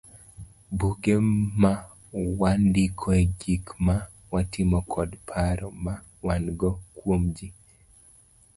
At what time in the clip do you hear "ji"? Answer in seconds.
7.35-7.47